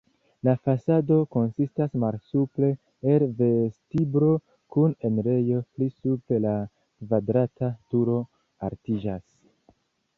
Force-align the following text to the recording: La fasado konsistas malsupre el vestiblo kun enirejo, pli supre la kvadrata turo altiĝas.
La 0.47 0.53
fasado 0.67 1.17
konsistas 1.35 1.91
malsupre 2.03 2.69
el 3.15 3.25
vestiblo 3.43 4.31
kun 4.77 4.97
enirejo, 5.11 5.61
pli 5.77 5.91
supre 5.99 6.43
la 6.49 6.57
kvadrata 6.69 7.75
turo 7.93 8.21
altiĝas. 8.71 9.27